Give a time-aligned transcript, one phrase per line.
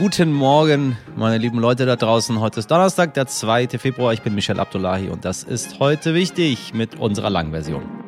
[0.00, 2.40] guten Morgen, meine lieben Leute da draußen.
[2.40, 3.68] Heute ist Donnerstag, der 2.
[3.68, 4.14] Februar.
[4.14, 7.99] Ich bin Michel Abdullahi und das ist heute wichtig mit unserer Langversion.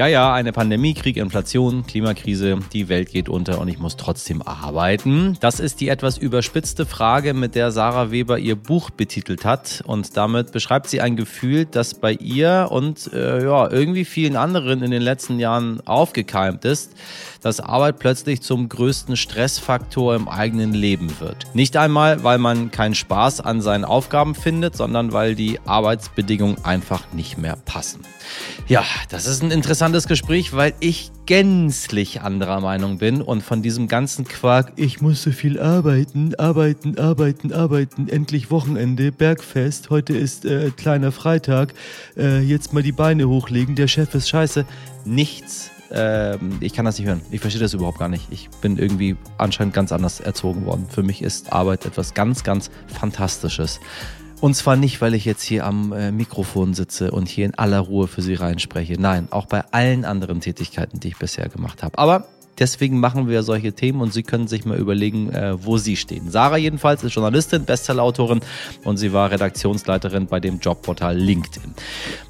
[0.00, 4.40] Ja, ja, eine Pandemie, Krieg, Inflation, Klimakrise, die Welt geht unter und ich muss trotzdem
[4.40, 5.36] arbeiten.
[5.40, 9.82] Das ist die etwas überspitzte Frage, mit der Sarah Weber ihr Buch betitelt hat.
[9.84, 14.82] Und damit beschreibt sie ein Gefühl, das bei ihr und äh, ja, irgendwie vielen anderen
[14.82, 16.92] in den letzten Jahren aufgekeimt ist,
[17.40, 21.46] dass Arbeit plötzlich zum größten Stressfaktor im eigenen Leben wird.
[21.54, 27.12] Nicht einmal, weil man keinen Spaß an seinen Aufgaben findet, sondern weil die Arbeitsbedingungen einfach
[27.12, 28.00] nicht mehr passen.
[28.68, 33.88] Ja, das ist ein interessantes Gespräch, weil ich gänzlich anderer Meinung bin und von diesem
[33.88, 40.44] ganzen Quark, ich muss so viel arbeiten, arbeiten, arbeiten, arbeiten, endlich Wochenende, Bergfest, heute ist
[40.44, 41.74] äh, kleiner Freitag,
[42.16, 44.64] äh, jetzt mal die Beine hochlegen, der Chef ist scheiße,
[45.04, 47.20] nichts ähm, ich kann das nicht hören.
[47.30, 48.26] Ich verstehe das überhaupt gar nicht.
[48.30, 50.86] Ich bin irgendwie anscheinend ganz anders erzogen worden.
[50.88, 53.80] Für mich ist Arbeit etwas ganz, ganz Fantastisches.
[54.40, 57.80] Und zwar nicht, weil ich jetzt hier am äh, Mikrofon sitze und hier in aller
[57.80, 58.94] Ruhe für Sie reinspreche.
[58.98, 61.98] Nein, auch bei allen anderen Tätigkeiten, die ich bisher gemacht habe.
[61.98, 62.26] Aber
[62.58, 66.30] Deswegen machen wir solche Themen und Sie können sich mal überlegen, äh, wo Sie stehen.
[66.30, 68.40] Sarah jedenfalls ist Journalistin, Bestsellerautorin
[68.84, 71.74] und sie war Redaktionsleiterin bei dem Jobportal LinkedIn.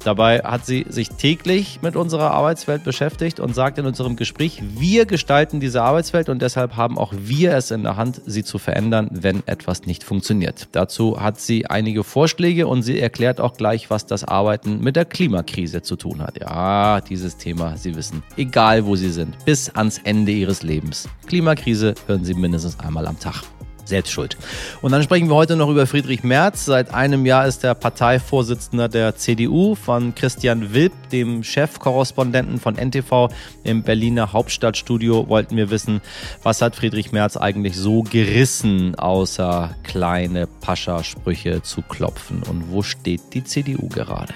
[0.03, 5.05] Dabei hat sie sich täglich mit unserer Arbeitswelt beschäftigt und sagt in unserem Gespräch, wir
[5.05, 9.09] gestalten diese Arbeitswelt und deshalb haben auch wir es in der Hand, sie zu verändern,
[9.11, 10.67] wenn etwas nicht funktioniert.
[10.71, 15.05] Dazu hat sie einige Vorschläge und sie erklärt auch gleich, was das Arbeiten mit der
[15.05, 16.39] Klimakrise zu tun hat.
[16.39, 21.09] Ja, dieses Thema, Sie wissen, egal wo Sie sind, bis ans Ende Ende ihres Lebens.
[21.25, 23.41] Klimakrise hören Sie mindestens einmal am Tag.
[23.85, 24.37] Selbst schuld.
[24.83, 26.65] Und dann sprechen wir heute noch über Friedrich Merz.
[26.65, 29.73] Seit einem Jahr ist er Parteivorsitzender der CDU.
[29.73, 33.29] Von Christian Wilp, dem Chefkorrespondenten von NTV
[33.63, 36.01] im Berliner Hauptstadtstudio, wollten wir wissen,
[36.43, 42.43] was hat Friedrich Merz eigentlich so gerissen, außer kleine Paschasprüche zu klopfen?
[42.43, 44.35] Und wo steht die CDU gerade?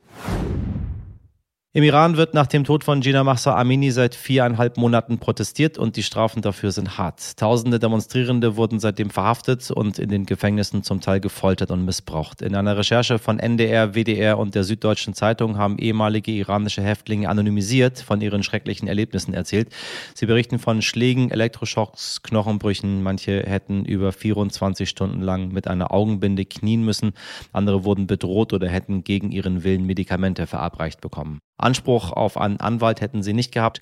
[1.73, 5.95] Im Iran wird nach dem Tod von Gina Mahsa Amini seit viereinhalb Monaten protestiert und
[5.95, 7.37] die Strafen dafür sind hart.
[7.37, 12.41] Tausende Demonstrierende wurden seitdem verhaftet und in den Gefängnissen zum Teil gefoltert und missbraucht.
[12.41, 17.99] In einer Recherche von NDR, WDR und der Süddeutschen Zeitung haben ehemalige iranische Häftlinge anonymisiert
[17.99, 19.69] von ihren schrecklichen Erlebnissen erzählt.
[20.13, 23.01] Sie berichten von Schlägen, Elektroschocks, Knochenbrüchen.
[23.01, 27.13] Manche hätten über 24 Stunden lang mit einer Augenbinde knien müssen.
[27.53, 31.39] Andere wurden bedroht oder hätten gegen ihren Willen Medikamente verabreicht bekommen.
[31.61, 33.81] Anspruch auf einen Anwalt hätten sie nicht gehabt.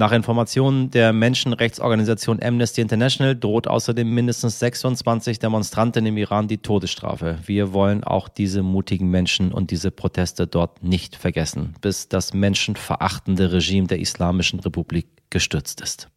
[0.00, 7.38] Nach Informationen der Menschenrechtsorganisation Amnesty International droht außerdem mindestens 26 Demonstranten im Iran die Todesstrafe.
[7.44, 13.50] Wir wollen auch diese mutigen Menschen und diese Proteste dort nicht vergessen, bis das menschenverachtende
[13.50, 16.08] Regime der Islamischen Republik gestürzt ist.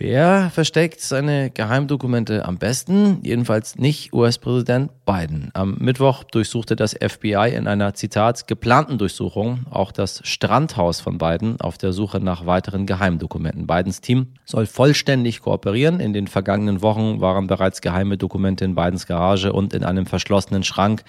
[0.00, 3.18] Wer versteckt seine Geheimdokumente am besten?
[3.24, 5.50] Jedenfalls nicht US-Präsident Biden.
[5.54, 11.60] Am Mittwoch durchsuchte das FBI in einer Zitat geplanten Durchsuchung auch das Strandhaus von Biden
[11.60, 13.66] auf der Suche nach weiteren Geheimdokumenten.
[13.66, 15.98] Bidens Team soll vollständig kooperieren.
[15.98, 20.62] In den vergangenen Wochen waren bereits geheime Dokumente in Bidens Garage und in einem verschlossenen
[20.62, 21.02] Schrank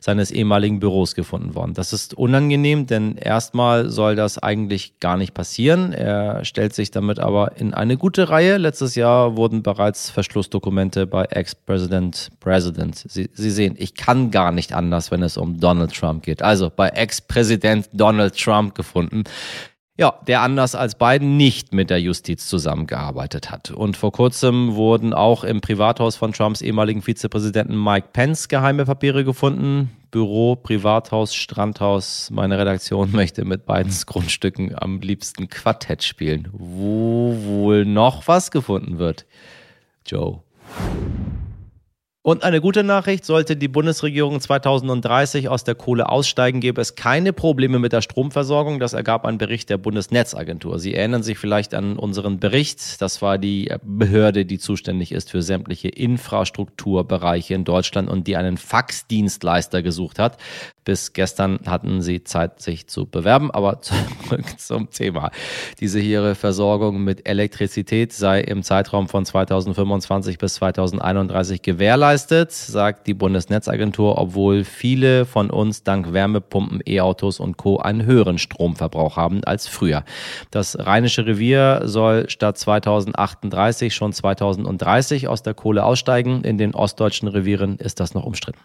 [0.00, 1.72] seines ehemaligen Büros gefunden worden.
[1.72, 5.94] Das ist unangenehm, denn erstmal soll das eigentlich gar nicht passieren.
[5.94, 8.56] Er stellt sich damit aber in eine gute Reihe.
[8.56, 12.96] Letztes Jahr wurden bereits Verschlussdokumente bei Ex-President President.
[12.96, 16.42] Sie, Sie sehen, ich kann gar nicht anders, wenn es um Donald Trump geht.
[16.42, 19.22] Also bei Ex-Präsident Donald Trump gefunden.
[19.96, 23.70] Ja, der anders als Biden nicht mit der Justiz zusammengearbeitet hat.
[23.70, 29.22] Und vor kurzem wurden auch im Privathaus von Trumps ehemaligen Vizepräsidenten Mike Pence geheime Papiere
[29.22, 29.92] gefunden.
[30.14, 32.30] Büro, Privathaus, Strandhaus.
[32.30, 36.48] Meine Redaktion möchte mit Bidens Grundstücken am liebsten Quartett spielen.
[36.52, 39.26] Wo wohl noch was gefunden wird?
[40.06, 40.40] Joe.
[42.26, 47.34] Und eine gute Nachricht, sollte die Bundesregierung 2030 aus der Kohle aussteigen, gäbe es keine
[47.34, 48.80] Probleme mit der Stromversorgung.
[48.80, 50.78] Das ergab ein Bericht der Bundesnetzagentur.
[50.78, 53.02] Sie erinnern sich vielleicht an unseren Bericht.
[53.02, 58.56] Das war die Behörde, die zuständig ist für sämtliche Infrastrukturbereiche in Deutschland und die einen
[58.56, 60.38] Faxdienstleister gesucht hat.
[60.84, 65.30] Bis gestern hatten sie Zeit, sich zu bewerben, aber zurück zum Thema.
[65.80, 73.14] Diese hier Versorgung mit Elektrizität sei im Zeitraum von 2025 bis 2031 gewährleistet, sagt die
[73.14, 77.78] Bundesnetzagentur, obwohl viele von uns dank Wärmepumpen, E-Autos und Co.
[77.78, 80.04] einen höheren Stromverbrauch haben als früher.
[80.50, 86.42] Das Rheinische Revier soll statt 2038 schon 2030 aus der Kohle aussteigen.
[86.44, 88.60] In den ostdeutschen Revieren ist das noch umstritten.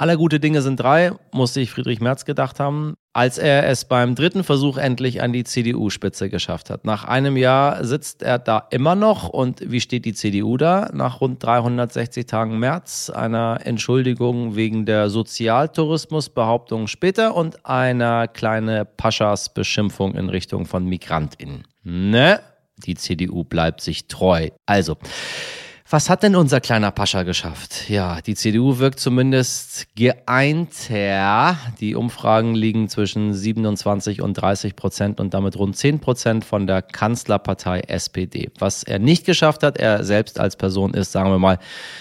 [0.00, 4.14] Alle gute Dinge sind drei, muss sich Friedrich Merz gedacht haben, als er es beim
[4.14, 6.86] dritten Versuch endlich an die CDU-Spitze geschafft hat.
[6.86, 10.88] Nach einem Jahr sitzt er da immer noch und wie steht die CDU da?
[10.94, 20.14] Nach rund 360 Tagen März, einer Entschuldigung wegen der Sozialtourismusbehauptung später und einer kleine Paschas-Beschimpfung
[20.14, 21.66] in Richtung von MigrantInnen.
[21.82, 22.40] Ne?
[22.78, 24.48] Die CDU bleibt sich treu.
[24.64, 24.96] Also,
[25.90, 27.90] was hat denn unser kleiner Pascha geschafft?
[27.90, 31.58] Ja, die CDU wirkt zumindest geeinter.
[31.80, 36.82] Die Umfragen liegen zwischen 27 und 30 Prozent und damit rund 10 Prozent von der
[36.82, 38.50] Kanzlerpartei SPD.
[38.60, 41.58] Was er nicht geschafft hat, er selbst als Person ist, sagen wir mal,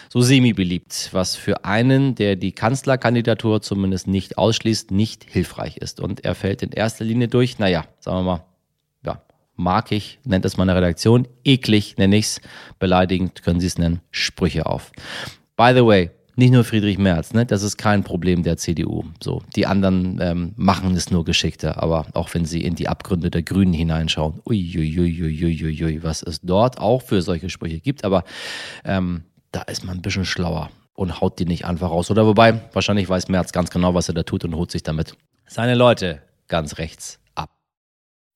[0.09, 5.99] so semi-beliebt, was für einen, der die Kanzlerkandidatur zumindest nicht ausschließt, nicht hilfreich ist.
[5.99, 8.48] Und er fällt in erster Linie durch, naja, sagen wir mal,
[9.59, 12.41] mag ich, nennt es meine Redaktion, eklig nenne ich es,
[12.79, 14.91] beleidigend können Sie es nennen, Sprüche auf.
[15.55, 17.45] By the way, nicht nur Friedrich Merz, ne?
[17.45, 19.03] das ist kein Problem der CDU.
[19.21, 23.29] So, die anderen ähm, machen es nur geschickter, aber auch wenn sie in die Abgründe
[23.29, 28.23] der Grünen hineinschauen, uiuiuiuiui, was es dort auch für solche Sprüche gibt, aber
[28.85, 32.09] ähm, da ist man ein bisschen schlauer und haut die nicht einfach raus.
[32.09, 35.17] Oder wobei, wahrscheinlich weiß Merz ganz genau, was er da tut und holt sich damit
[35.45, 37.19] seine Leute ganz rechts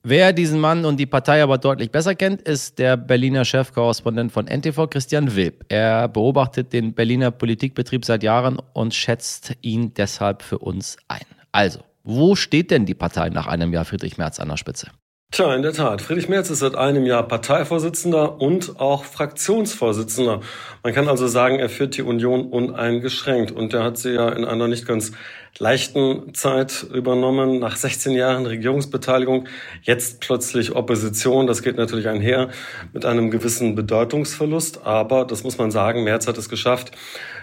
[0.05, 4.47] Wer diesen Mann und die Partei aber deutlich besser kennt, ist der Berliner Chefkorrespondent von
[4.47, 5.63] NTV, Christian Wilb.
[5.69, 11.23] Er beobachtet den Berliner Politikbetrieb seit Jahren und schätzt ihn deshalb für uns ein.
[11.53, 14.87] Also, wo steht denn die Partei nach einem Jahr Friedrich Merz an der Spitze?
[15.33, 16.03] Tja, in der Tat.
[16.03, 20.41] Friedrich Merz ist seit einem Jahr Parteivorsitzender und auch Fraktionsvorsitzender.
[20.83, 23.51] Man kann also sagen, er führt die Union uneingeschränkt.
[23.51, 25.11] Und er hat sie ja in einer nicht ganz
[25.57, 29.47] leichten Zeit übernommen, nach 16 Jahren Regierungsbeteiligung,
[29.81, 31.47] jetzt plötzlich Opposition.
[31.47, 32.49] Das geht natürlich einher
[32.93, 34.85] mit einem gewissen Bedeutungsverlust.
[34.85, 36.91] Aber, das muss man sagen, Merz hat es geschafft,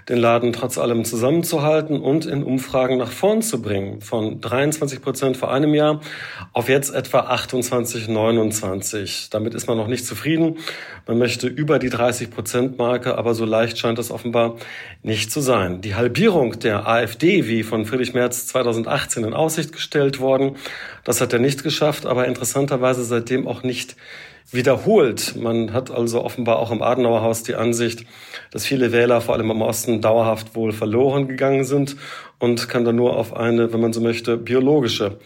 [0.09, 4.01] den Laden trotz allem zusammenzuhalten und in Umfragen nach vorn zu bringen.
[4.01, 6.01] Von 23 Prozent vor einem Jahr
[6.53, 9.29] auf jetzt etwa 28, 29.
[9.31, 10.59] Damit ist man noch nicht zufrieden.
[11.07, 14.57] Man möchte über die 30 Prozent Marke, aber so leicht scheint das offenbar
[15.03, 15.81] nicht zu sein.
[15.81, 20.57] Die Halbierung der AfD, wie von Friedrich Merz 2018 in Aussicht gestellt worden,
[21.05, 23.97] das hat er nicht geschafft, aber interessanterweise seitdem auch nicht
[24.53, 25.37] wiederholt.
[25.37, 28.05] Man hat also offenbar auch im Adenauerhaus die Ansicht,
[28.51, 31.97] dass viele Wähler vor allem im Osten dauerhaft wohl verloren gegangen sind
[32.39, 35.19] und kann dann nur auf eine, wenn man so möchte, biologische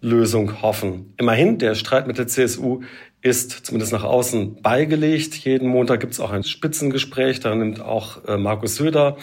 [0.00, 1.12] Lösung hoffen.
[1.18, 2.80] Immerhin, der Streit mit der CSU
[3.22, 5.34] ist zumindest nach außen beigelegt.
[5.34, 9.16] Jeden Montag gibt es auch ein Spitzengespräch, da nimmt auch äh, Markus Söder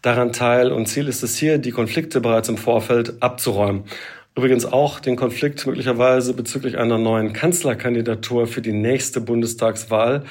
[0.00, 0.72] daran teil.
[0.72, 3.84] Und Ziel ist es hier, die Konflikte bereits im Vorfeld abzuräumen.
[4.36, 10.24] Übrigens auch den Konflikt möglicherweise bezüglich einer neuen Kanzlerkandidatur für die nächste Bundestagswahl.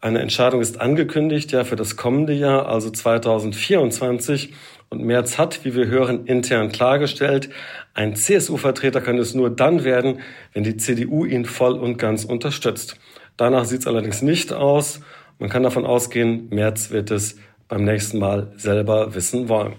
[0.00, 4.52] Eine Entscheidung ist angekündigt, ja, für das kommende Jahr, also 2024.
[4.88, 7.50] Und Merz hat, wie wir hören, intern klargestellt,
[7.92, 10.20] ein CSU-Vertreter kann es nur dann werden,
[10.52, 12.96] wenn die CDU ihn voll und ganz unterstützt.
[13.36, 15.00] Danach sieht es allerdings nicht aus.
[15.40, 19.74] Man kann davon ausgehen, Merz wird es beim nächsten Mal selber wissen wollen.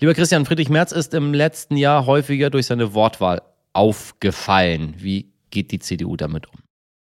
[0.00, 3.42] Lieber Christian, Friedrich Merz ist im letzten Jahr häufiger durch seine Wortwahl
[3.72, 4.94] aufgefallen.
[4.98, 6.60] Wie geht die CDU damit um?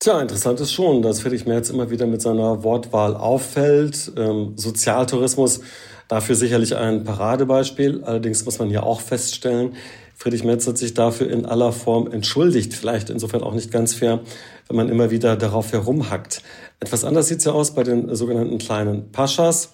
[0.00, 4.12] Tja, interessant ist schon, dass Friedrich Merz immer wieder mit seiner Wortwahl auffällt.
[4.18, 5.60] Ähm, Sozialtourismus
[6.08, 8.04] dafür sicherlich ein Paradebeispiel.
[8.04, 9.74] Allerdings muss man hier auch feststellen,
[10.16, 12.74] Friedrich Merz hat sich dafür in aller Form entschuldigt.
[12.74, 14.20] Vielleicht insofern auch nicht ganz fair,
[14.68, 16.42] wenn man immer wieder darauf herumhackt.
[16.80, 19.72] Etwas anders sieht es ja aus bei den sogenannten kleinen Paschas.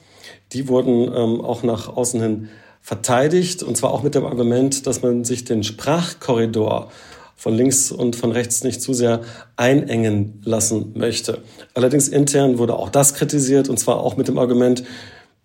[0.52, 2.48] Die wurden ähm, auch nach außen hin
[2.80, 6.90] verteidigt, und zwar auch mit dem Argument, dass man sich den Sprachkorridor
[7.36, 9.22] von links und von rechts nicht zu sehr
[9.56, 11.38] einengen lassen möchte.
[11.74, 14.84] Allerdings intern wurde auch das kritisiert, und zwar auch mit dem Argument,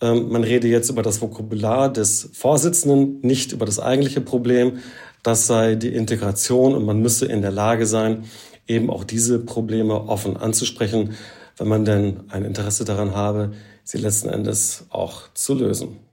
[0.02, 4.80] ähm, man rede jetzt über das Vokabular des Vorsitzenden, nicht über das eigentliche Problem.
[5.24, 8.26] Das sei die Integration und man müsse in der Lage sein,
[8.68, 11.16] eben auch diese Probleme offen anzusprechen,
[11.58, 16.05] wenn man denn ein Interesse daran habe, sie letzten Endes auch zu lösen.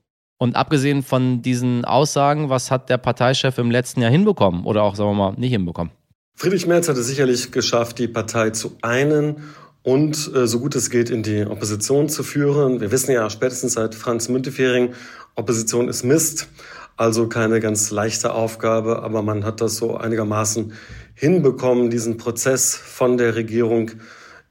[0.43, 4.97] Und abgesehen von diesen Aussagen, was hat der Parteichef im letzten Jahr hinbekommen oder auch,
[4.97, 5.93] sagen wir mal, nicht hinbekommen?
[6.35, 9.37] Friedrich Merz hat es sicherlich geschafft, die Partei zu einen
[9.83, 12.81] und äh, so gut es geht in die Opposition zu führen.
[12.81, 14.89] Wir wissen ja spätestens seit Franz Müntefering,
[15.35, 16.49] Opposition ist Mist,
[16.97, 20.73] also keine ganz leichte Aufgabe, aber man hat das so einigermaßen
[21.15, 23.91] hinbekommen, diesen Prozess von der Regierung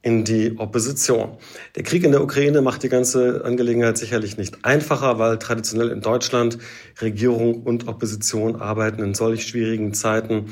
[0.02, 1.36] in die Opposition.
[1.76, 6.00] Der Krieg in der Ukraine macht die ganze Angelegenheit sicherlich nicht einfacher, weil traditionell in
[6.00, 6.58] Deutschland
[7.00, 10.46] Regierung und Opposition arbeiten in solch schwierigen Zeiten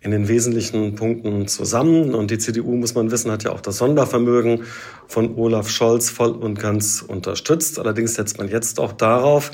[0.00, 2.14] in den wesentlichen Punkten zusammen.
[2.14, 4.64] Und die CDU, muss man wissen, hat ja auch das Sondervermögen
[5.06, 7.78] von Olaf Scholz voll und ganz unterstützt.
[7.78, 9.52] Allerdings setzt man jetzt auch darauf,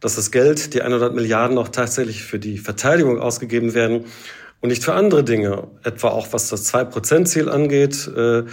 [0.00, 4.04] dass das Geld, die 100 Milliarden, auch tatsächlich für die Verteidigung ausgegeben werden
[4.60, 8.08] und nicht für andere Dinge, etwa auch was das 2-Prozent-Ziel angeht.
[8.16, 8.44] Äh,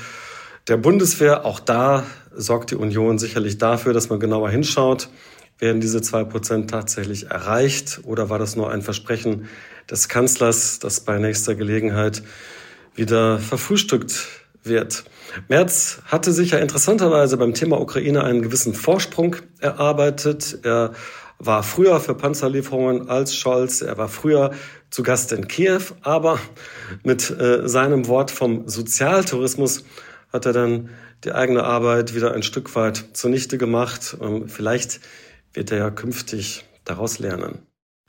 [0.70, 5.10] der Bundeswehr, auch da sorgt die Union sicherlich dafür, dass man genauer hinschaut.
[5.58, 9.50] Werden diese 2% tatsächlich erreicht oder war das nur ein Versprechen
[9.90, 12.22] des Kanzlers, das bei nächster Gelegenheit
[12.96, 14.28] wieder verfrühstückt
[14.64, 15.04] wird?
[15.48, 20.60] Merz hatte sich ja interessanterweise beim Thema Ukraine einen gewissen Vorsprung erarbeitet.
[20.64, 20.94] Er
[21.40, 23.82] war früher für Panzerlieferungen als Scholz.
[23.82, 24.52] Er war früher
[24.92, 25.82] zu Gast in Kiew.
[26.02, 26.40] Aber
[27.04, 29.84] mit äh, seinem Wort vom Sozialtourismus
[30.32, 30.90] hat er dann
[31.24, 34.18] die eigene Arbeit wieder ein Stück weit zunichte gemacht.
[34.22, 35.00] Ähm, vielleicht
[35.54, 37.60] wird er ja künftig daraus lernen.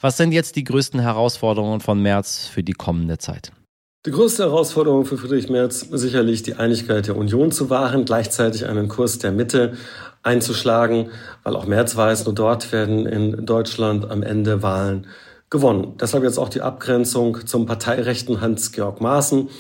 [0.00, 3.52] Was sind jetzt die größten Herausforderungen von Merz für die kommende Zeit?
[4.06, 8.88] Die größte Herausforderung für Friedrich Merz sicherlich die Einigkeit der Union zu wahren, gleichzeitig einen
[8.88, 9.74] Kurs der Mitte
[10.22, 11.10] einzuschlagen,
[11.42, 15.06] weil auch Merz weiß, nur dort werden in Deutschland am Ende Wahlen
[15.50, 15.98] gewonnen.
[16.00, 19.50] Deshalb jetzt auch die Abgrenzung zum parteirechten Hans-Georg Maaßen.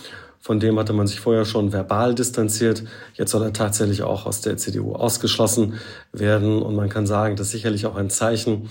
[0.40, 2.82] Von dem hatte man sich vorher schon verbal distanziert.
[3.14, 5.74] Jetzt soll er tatsächlich auch aus der CDU ausgeschlossen
[6.12, 6.62] werden.
[6.62, 8.70] Und man kann sagen, das ist sicherlich auch ein Zeichen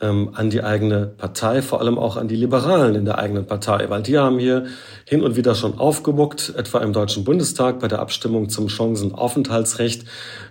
[0.00, 3.90] ähm, an die eigene Partei, vor allem auch an die Liberalen in der eigenen Partei,
[3.90, 4.66] weil die haben hier
[5.04, 10.04] hin und wieder schon aufgemuckt, etwa im Deutschen Bundestag bei der Abstimmung zum Chancenaufenthaltsrecht.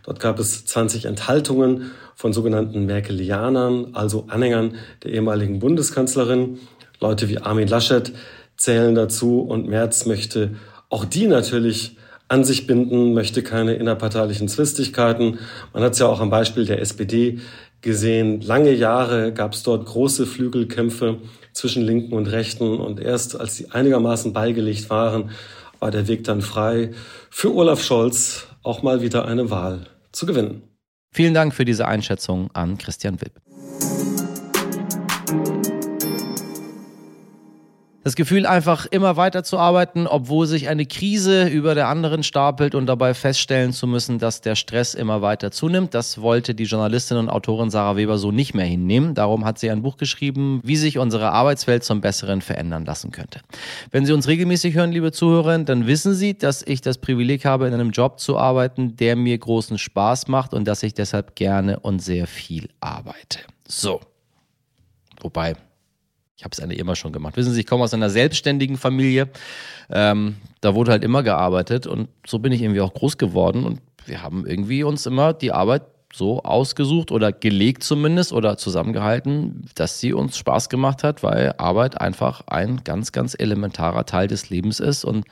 [0.03, 6.59] Dort gab es 20 Enthaltungen von sogenannten Merkelianern, also Anhängern der ehemaligen Bundeskanzlerin.
[6.99, 8.11] Leute wie Armin Laschet
[8.59, 10.55] zählen dazu und Merz möchte
[10.89, 11.97] auch die natürlich
[12.27, 15.39] an sich binden, möchte keine innerparteilichen Zwistigkeiten.
[15.73, 17.39] Man hat es ja auch am Beispiel der SPD
[17.81, 18.41] gesehen.
[18.41, 21.17] Lange Jahre gab es dort große Flügelkämpfe
[21.53, 25.31] zwischen Linken und Rechten und erst als sie einigermaßen beigelegt waren,
[25.79, 26.91] war der Weg dann frei
[27.29, 30.61] für Olaf Scholz auch mal wieder eine Wahl zu gewinnen.
[31.11, 33.39] Vielen Dank für diese Einschätzung an Christian Wipp.
[38.01, 42.73] Das Gefühl, einfach immer weiter zu arbeiten, obwohl sich eine Krise über der anderen stapelt
[42.73, 45.93] und dabei feststellen zu müssen, dass der Stress immer weiter zunimmt.
[45.93, 49.15] Das wollte die Journalistin und Autorin Sarah Weber so nicht mehr hinnehmen.
[49.15, 53.41] Darum hat sie ein Buch geschrieben, wie sich unsere Arbeitswelt zum Besseren verändern lassen könnte.
[53.91, 57.67] Wenn Sie uns regelmäßig hören, liebe Zuhörerinnen, dann wissen Sie, dass ich das Privileg habe,
[57.67, 61.81] in einem Job zu arbeiten, der mir großen Spaß macht und dass ich deshalb gerne
[61.81, 63.39] und sehr viel arbeite.
[63.67, 63.99] So.
[65.21, 65.55] Wobei,
[66.39, 67.36] ich habe es eigentlich immer schon gemacht.
[67.36, 69.27] Wissen Sie, ich komme aus einer selbstständigen Familie.
[69.91, 73.81] Ähm, da wurde halt immer gearbeitet und so bin ich irgendwie auch groß geworden und
[74.05, 75.81] wir haben irgendwie uns immer die Arbeit
[76.13, 82.00] so ausgesucht oder gelegt zumindest oder zusammengehalten, dass sie uns Spaß gemacht hat, weil Arbeit
[82.00, 85.03] einfach ein ganz, ganz elementarer Teil des Lebens ist.
[85.03, 85.25] Und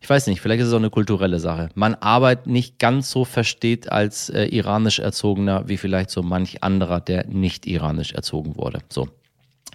[0.00, 1.68] ich weiß nicht, vielleicht ist es auch eine kulturelle Sache.
[1.74, 7.00] Man Arbeit nicht ganz so versteht als äh, iranisch erzogener, wie vielleicht so manch anderer,
[7.00, 8.78] der nicht iranisch erzogen wurde.
[8.88, 9.08] So,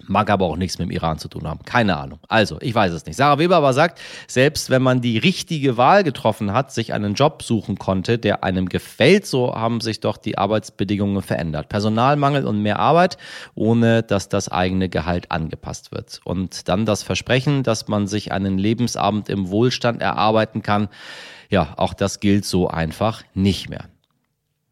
[0.06, 1.60] Mag aber auch nichts mit dem Iran zu tun haben.
[1.64, 2.18] Keine Ahnung.
[2.28, 3.16] Also, ich weiß es nicht.
[3.16, 7.42] Sarah Weber aber sagt, selbst wenn man die richtige Wahl getroffen hat, sich einen Job
[7.42, 11.68] suchen konnte, der einem gefällt, so haben sich doch die Arbeitsbedingungen verändert.
[11.68, 13.18] Personalmangel und mehr Arbeit,
[13.54, 16.20] ohne dass das eigene Gehalt angepasst wird.
[16.24, 20.88] Und dann das Versprechen, dass man sich einen Lebensabend im Wohlstand erarbeiten kann.
[21.50, 23.84] Ja, auch das gilt so einfach nicht mehr.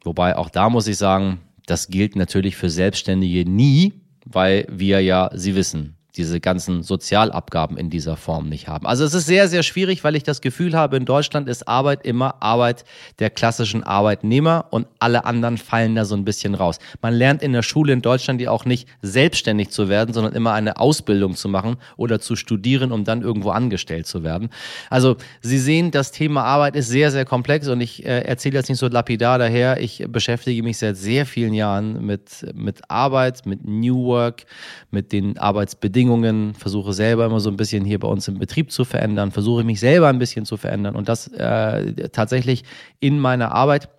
[0.04, 3.92] Wobei auch da muss ich sagen, das gilt natürlich für Selbstständige nie,
[4.30, 8.86] weil wir ja, Sie wissen, diese ganzen Sozialabgaben in dieser Form nicht haben.
[8.86, 12.04] Also es ist sehr, sehr schwierig, weil ich das Gefühl habe, in Deutschland ist Arbeit
[12.04, 12.84] immer Arbeit
[13.20, 16.78] der klassischen Arbeitnehmer und alle anderen fallen da so ein bisschen raus.
[17.00, 20.52] Man lernt in der Schule in Deutschland ja auch nicht selbstständig zu werden, sondern immer
[20.52, 24.50] eine Ausbildung zu machen oder zu studieren, um dann irgendwo angestellt zu werden.
[24.90, 28.68] Also Sie sehen, das Thema Arbeit ist sehr, sehr komplex und ich äh, erzähle jetzt
[28.68, 29.80] nicht so lapidar daher.
[29.80, 34.46] Ich beschäftige mich seit sehr vielen Jahren mit, mit Arbeit, mit New Work,
[34.90, 38.72] mit den Arbeitsbedingungen Bedingungen, versuche selber immer so ein bisschen hier bei uns im Betrieb
[38.72, 42.64] zu verändern, versuche mich selber ein bisschen zu verändern und das äh, tatsächlich
[42.98, 43.90] in meiner Arbeit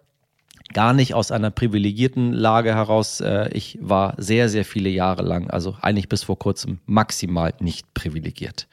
[0.74, 3.22] gar nicht aus einer privilegierten Lage heraus.
[3.22, 7.94] Äh, ich war sehr, sehr viele Jahre lang, also eigentlich bis vor kurzem maximal nicht
[7.94, 8.68] privilegiert.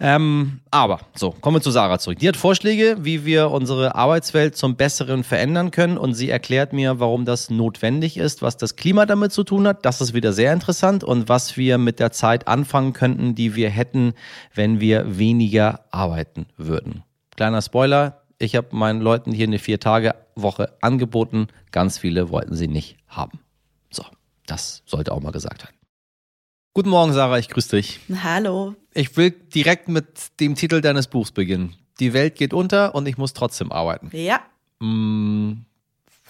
[0.00, 2.18] Ähm, aber so, kommen wir zu Sarah zurück.
[2.20, 7.00] Die hat Vorschläge, wie wir unsere Arbeitswelt zum Besseren verändern können und sie erklärt mir,
[7.00, 9.84] warum das notwendig ist, was das Klima damit zu tun hat.
[9.84, 13.70] Das ist wieder sehr interessant und was wir mit der Zeit anfangen könnten, die wir
[13.70, 14.14] hätten,
[14.54, 17.02] wenn wir weniger arbeiten würden.
[17.36, 21.48] Kleiner Spoiler, ich habe meinen Leuten hier eine Vier-Tage-Woche angeboten.
[21.72, 23.40] Ganz viele wollten sie nicht haben.
[23.90, 24.04] So,
[24.46, 25.77] das sollte auch mal gesagt werden.
[26.74, 28.00] Guten Morgen, Sarah, ich grüße dich.
[28.22, 28.74] Hallo.
[28.94, 30.06] Ich will direkt mit
[30.38, 31.74] dem Titel deines Buchs beginnen.
[31.98, 34.10] Die Welt geht unter und ich muss trotzdem arbeiten.
[34.12, 34.40] Ja.
[34.78, 35.64] Mm,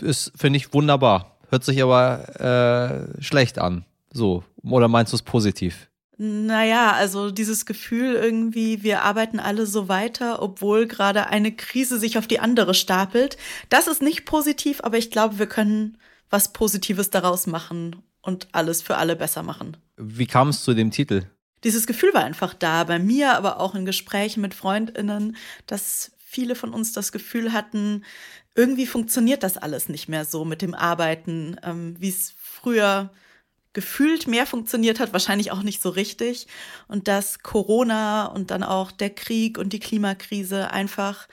[0.00, 1.36] ist, finde ich, wunderbar.
[1.50, 3.84] Hört sich aber äh, schlecht an.
[4.10, 5.88] So, oder meinst du es positiv?
[6.16, 12.18] Naja, also dieses Gefühl irgendwie, wir arbeiten alle so weiter, obwohl gerade eine Krise sich
[12.18, 13.36] auf die andere stapelt.
[13.68, 15.98] Das ist nicht positiv, aber ich glaube, wir können
[16.30, 19.76] was Positives daraus machen und alles für alle besser machen.
[19.96, 21.24] Wie kam es zu dem Titel?
[21.64, 26.54] Dieses Gefühl war einfach da, bei mir, aber auch in Gesprächen mit Freundinnen, dass viele
[26.54, 28.04] von uns das Gefühl hatten,
[28.54, 33.10] irgendwie funktioniert das alles nicht mehr so mit dem Arbeiten, ähm, wie es früher
[33.72, 36.48] gefühlt mehr funktioniert hat, wahrscheinlich auch nicht so richtig.
[36.88, 41.28] Und dass Corona und dann auch der Krieg und die Klimakrise einfach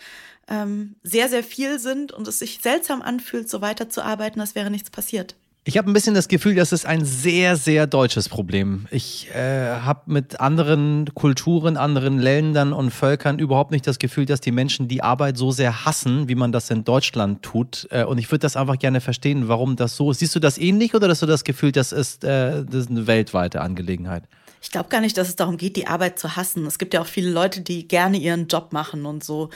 [0.48, 4.92] ähm, sehr, sehr viel sind und es sich seltsam anfühlt, so weiterzuarbeiten, als wäre nichts
[4.92, 5.36] passiert.
[5.68, 8.86] Ich habe ein bisschen das Gefühl, das ist ein sehr, sehr deutsches Problem.
[8.92, 14.40] Ich äh, habe mit anderen Kulturen, anderen Ländern und Völkern überhaupt nicht das Gefühl, dass
[14.40, 17.88] die Menschen die Arbeit so sehr hassen, wie man das in Deutschland tut.
[17.90, 20.20] Äh, und ich würde das einfach gerne verstehen, warum das so ist.
[20.20, 23.08] Siehst du das ähnlich oder hast du das Gefühl, das ist, äh, das ist eine
[23.08, 24.26] weltweite Angelegenheit?
[24.62, 26.68] Ich glaube gar nicht, dass es darum geht, die Arbeit zu hassen.
[26.68, 29.50] Es gibt ja auch viele Leute, die gerne ihren Job machen und so.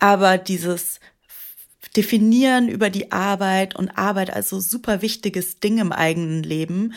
[0.00, 0.98] Aber dieses
[1.96, 6.94] definieren über die Arbeit und Arbeit als so super wichtiges Ding im eigenen Leben.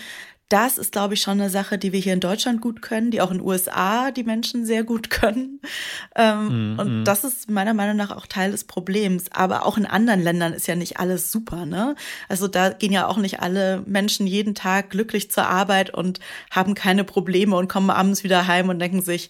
[0.50, 3.20] Das ist, glaube ich, schon eine Sache, die wir hier in Deutschland gut können, die
[3.20, 5.60] auch in den USA die Menschen sehr gut können.
[6.16, 7.04] Ähm, mm, und mm.
[7.04, 9.30] das ist meiner Meinung nach auch Teil des Problems.
[9.34, 11.96] Aber auch in anderen Ländern ist ja nicht alles super, ne?
[12.30, 16.76] Also da gehen ja auch nicht alle Menschen jeden Tag glücklich zur Arbeit und haben
[16.76, 19.30] keine Probleme und kommen abends wieder heim und denken sich,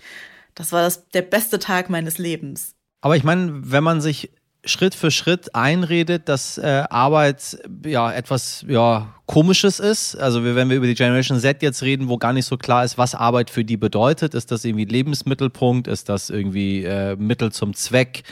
[0.53, 2.75] das war das, der beste Tag meines Lebens.
[3.01, 4.31] Aber ich meine, wenn man sich
[4.65, 10.15] Schritt für Schritt einredet, dass äh, Arbeit ja etwas ja komisches ist.
[10.15, 12.97] Also wenn wir über die Generation Z jetzt reden, wo gar nicht so klar ist,
[12.97, 17.73] was Arbeit für die bedeutet, ist das irgendwie Lebensmittelpunkt, ist das irgendwie äh, Mittel zum
[17.73, 18.23] Zweck,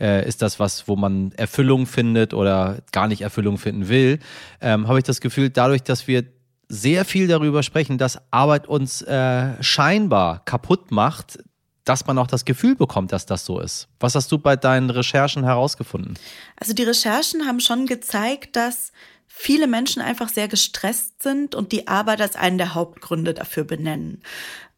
[0.00, 4.18] äh, ist das was, wo man Erfüllung findet oder gar nicht Erfüllung finden will,
[4.60, 6.24] ähm, habe ich das Gefühl, dadurch, dass wir
[6.68, 11.38] sehr viel darüber sprechen, dass Arbeit uns äh, scheinbar kaputt macht,
[11.90, 13.88] dass man auch das Gefühl bekommt, dass das so ist.
[13.98, 16.14] Was hast du bei deinen Recherchen herausgefunden?
[16.54, 18.92] Also die Recherchen haben schon gezeigt, dass
[19.26, 24.22] viele Menschen einfach sehr gestresst sind und die Arbeit als einen der Hauptgründe dafür benennen.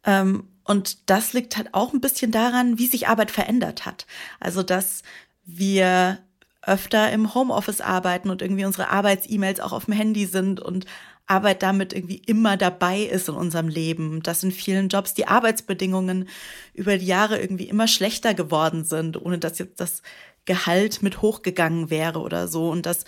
[0.05, 4.07] Ähm, und das liegt halt auch ein bisschen daran, wie sich Arbeit verändert hat.
[4.39, 5.03] Also, dass
[5.45, 6.17] wir
[6.63, 10.87] öfter im Homeoffice arbeiten und irgendwie unsere Arbeits-E-Mails auch auf dem Handy sind und
[11.25, 16.27] Arbeit damit irgendwie immer dabei ist in unserem Leben, dass in vielen Jobs die Arbeitsbedingungen
[16.73, 20.01] über die Jahre irgendwie immer schlechter geworden sind, ohne dass jetzt das
[20.45, 23.05] Gehalt mit hochgegangen wäre oder so und dass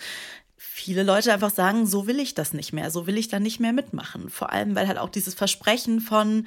[0.56, 3.60] viele Leute einfach sagen, so will ich das nicht mehr, so will ich da nicht
[3.60, 4.30] mehr mitmachen.
[4.30, 6.46] Vor allem, weil halt auch dieses Versprechen von,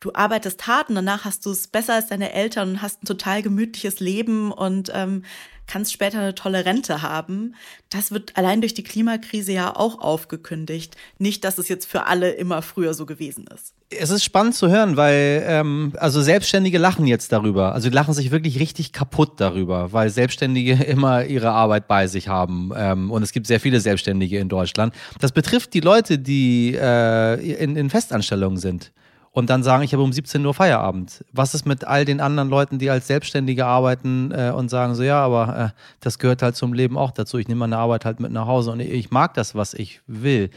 [0.00, 3.06] du arbeitest hart und danach hast du es besser als deine Eltern und hast ein
[3.06, 5.24] total gemütliches Leben und ähm,
[5.66, 7.54] kannst später eine tolle Rente haben.
[7.90, 10.96] Das wird allein durch die Klimakrise ja auch aufgekündigt.
[11.18, 13.74] Nicht, dass es jetzt für alle immer früher so gewesen ist.
[13.90, 17.74] Es ist spannend zu hören, weil ähm, also Selbstständige lachen jetzt darüber.
[17.74, 22.28] Also die lachen sich wirklich richtig kaputt darüber, weil Selbstständige immer ihre Arbeit bei sich
[22.28, 22.72] haben.
[22.74, 24.94] Ähm, und es gibt sehr viele Selbstständige in Deutschland.
[25.20, 28.92] Das betrifft die Leute, die äh, in, in Festanstellungen sind
[29.32, 31.24] und dann sagen, ich habe um 17 Uhr Feierabend.
[31.32, 35.02] Was ist mit all den anderen Leuten, die als Selbstständige arbeiten äh, und sagen so,
[35.02, 37.38] ja, aber äh, das gehört halt zum Leben auch dazu.
[37.38, 40.50] Ich nehme meine Arbeit halt mit nach Hause und ich mag das, was ich will.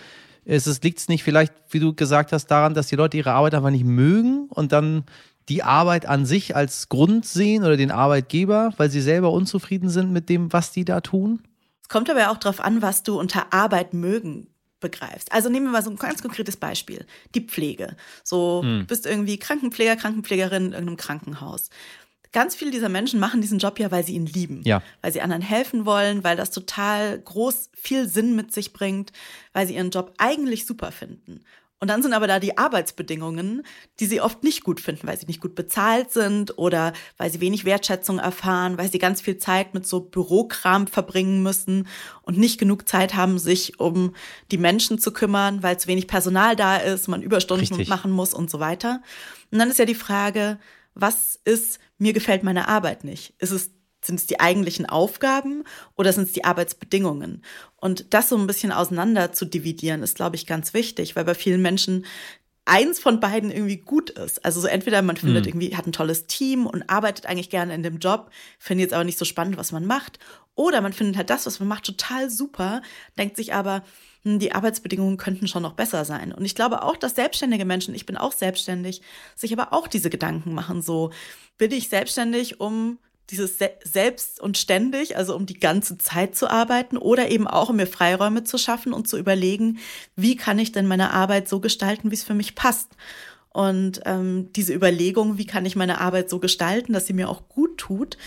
[0.45, 3.69] Liegt es nicht vielleicht, wie du gesagt hast, daran, dass die Leute ihre Arbeit einfach
[3.69, 5.03] nicht mögen und dann
[5.49, 10.11] die Arbeit an sich als Grund sehen oder den Arbeitgeber, weil sie selber unzufrieden sind
[10.11, 11.41] mit dem, was die da tun?
[11.81, 14.47] Es kommt aber auch darauf an, was du unter Arbeit mögen
[14.81, 15.31] begreifst.
[15.31, 17.05] Also nehmen wir mal so ein ganz konkretes Beispiel.
[17.33, 17.95] Die Pflege.
[18.23, 18.85] So, hm.
[18.87, 21.69] bist irgendwie Krankenpfleger, Krankenpflegerin in irgendeinem Krankenhaus.
[22.33, 24.61] Ganz viele dieser Menschen machen diesen Job ja, weil sie ihn lieben.
[24.63, 24.81] Ja.
[25.01, 29.11] Weil sie anderen helfen wollen, weil das total groß viel Sinn mit sich bringt,
[29.53, 31.43] weil sie ihren Job eigentlich super finden.
[31.81, 33.63] Und dann sind aber da die Arbeitsbedingungen,
[33.99, 37.41] die sie oft nicht gut finden, weil sie nicht gut bezahlt sind oder weil sie
[37.41, 41.87] wenig Wertschätzung erfahren, weil sie ganz viel Zeit mit so Bürokram verbringen müssen
[42.21, 44.13] und nicht genug Zeit haben, sich um
[44.51, 47.89] die Menschen zu kümmern, weil zu wenig Personal da ist, man Überstunden Richtig.
[47.89, 49.01] machen muss und so weiter.
[49.49, 50.59] Und dann ist ja die Frage,
[50.93, 53.33] was ist, mir gefällt meine Arbeit nicht?
[53.39, 53.71] Ist es
[54.03, 55.63] sind es die eigentlichen Aufgaben
[55.95, 57.43] oder sind es die Arbeitsbedingungen?
[57.75, 61.35] Und das so ein bisschen auseinander zu dividieren, ist, glaube ich, ganz wichtig, weil bei
[61.35, 62.05] vielen Menschen
[62.65, 64.45] eins von beiden irgendwie gut ist.
[64.45, 65.49] Also so entweder man findet mhm.
[65.49, 69.03] irgendwie, hat ein tolles Team und arbeitet eigentlich gerne in dem Job, findet jetzt aber
[69.03, 70.19] nicht so spannend, was man macht.
[70.53, 72.81] Oder man findet halt das, was man macht, total super,
[73.17, 73.83] denkt sich aber,
[74.23, 76.31] hm, die Arbeitsbedingungen könnten schon noch besser sein.
[76.31, 79.01] Und ich glaube auch, dass selbstständige Menschen, ich bin auch selbstständig,
[79.35, 81.11] sich aber auch diese Gedanken machen, so
[81.57, 82.99] bin ich selbstständig, um
[83.31, 87.69] dieses Se selbst und ständig, also um die ganze Zeit zu arbeiten oder eben auch
[87.69, 89.79] um mir Freiräume zu schaffen und zu überlegen,
[90.15, 92.89] wie kann ich denn meine Arbeit so gestalten, wie es für mich passt.
[93.49, 97.49] Und ähm, diese Überlegung, wie kann ich meine Arbeit so gestalten, dass sie mir auch
[97.49, 98.17] gut tut,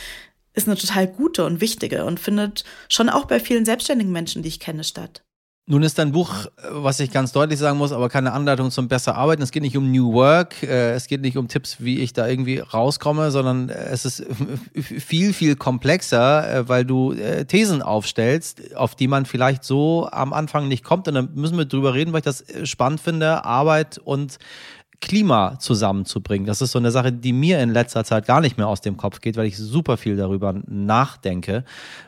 [0.54, 4.48] ist eine total gute und wichtige und findet schon auch bei vielen selbstständigen Menschen, die
[4.48, 5.24] ich kenne, statt.
[5.66, 9.16] Nun ist dein Buch, was ich ganz deutlich sagen muss, aber keine Anleitung zum besser
[9.16, 9.40] arbeiten.
[9.40, 12.28] Es geht nicht um New Work, äh, es geht nicht um Tipps, wie ich da
[12.28, 14.26] irgendwie rauskomme, sondern es ist
[14.74, 20.34] viel, viel komplexer, äh, weil du äh, Thesen aufstellst, auf die man vielleicht so am
[20.34, 21.08] Anfang nicht kommt.
[21.08, 24.36] Und dann müssen wir drüber reden, weil ich das spannend finde, Arbeit und
[25.04, 26.46] Klima zusammenzubringen.
[26.46, 28.96] Das ist so eine Sache, die mir in letzter Zeit gar nicht mehr aus dem
[28.96, 31.62] Kopf geht, weil ich super viel darüber nachdenke,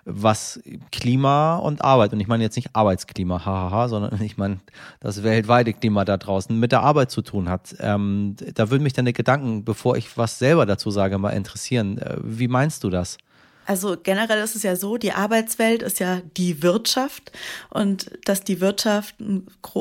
[0.06, 4.60] was Klima und Arbeit, und ich meine jetzt nicht Arbeitsklima, hahaha, sondern ich meine
[4.98, 7.76] das weltweite Klima da draußen mit der Arbeit zu tun hat.
[7.80, 11.98] Ähm, da würden mich deine Gedanken, bevor ich was selber dazu sage, mal interessieren.
[11.98, 13.18] Äh, wie meinst du das?
[13.66, 17.32] Also generell ist es ja so, die Arbeitswelt ist ja die Wirtschaft
[17.68, 19.16] und dass die Wirtschaft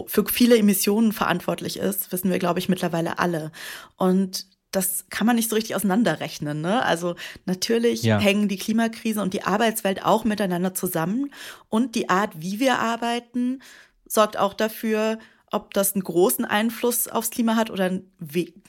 [0.08, 3.52] für viele Emissionen verantwortlich ist, wissen wir, glaube ich, mittlerweile alle.
[3.95, 6.62] Und das kann man nicht so richtig auseinanderrechnen.
[6.62, 6.84] Ne?
[6.84, 8.19] Also natürlich ja.
[8.19, 11.32] hängen die Klimakrise und die Arbeitswelt auch miteinander zusammen.
[11.69, 13.62] Und die Art, wie wir arbeiten,
[14.06, 15.19] sorgt auch dafür,
[15.52, 18.12] ob das einen großen Einfluss aufs Klima hat oder einen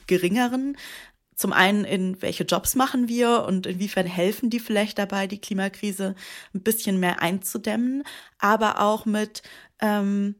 [0.05, 0.77] geringeren.
[1.37, 6.15] Zum einen, in welche Jobs machen wir und inwiefern helfen die vielleicht dabei, die Klimakrise
[6.55, 8.03] ein bisschen mehr einzudämmen,
[8.39, 9.43] aber auch mit,
[9.79, 10.33] ähm,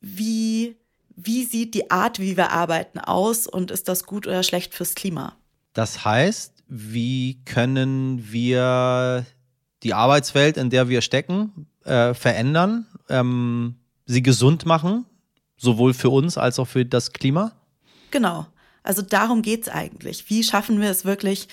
[0.00, 0.76] wie,
[1.14, 4.96] wie sieht die Art, wie wir arbeiten, aus und ist das gut oder schlecht fürs
[4.96, 5.36] Klima?
[5.72, 9.24] Das heißt, wie können wir
[9.84, 15.04] die Arbeitswelt, in der wir stecken, äh, verändern, ähm, sie gesund machen,
[15.56, 17.52] sowohl für uns als auch für das Klima?
[18.10, 18.48] Genau.
[18.88, 20.30] Also darum geht's eigentlich.
[20.30, 21.48] Wie schaffen wir es wirklich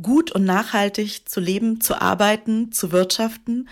[0.00, 3.68] gut und nachhaltig zu leben, zu arbeiten, zu wirtschaften?